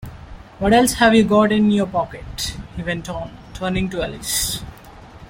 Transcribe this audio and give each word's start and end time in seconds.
‘What 0.57 0.73
else 0.73 0.93
have 0.93 1.13
you 1.13 1.23
got 1.23 1.51
in 1.51 1.69
your 1.69 1.85
pocket?’ 1.85 2.57
he 2.75 2.81
went 2.81 3.07
on, 3.07 3.37
turning 3.53 3.87
to 3.91 4.01
Alice. 4.01 4.63